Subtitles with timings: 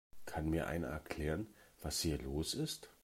[0.25, 1.53] Kann mir einer erklären,
[1.83, 2.89] was hier los ist?